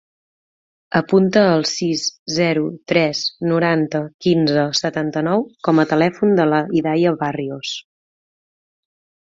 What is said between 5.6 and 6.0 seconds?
com a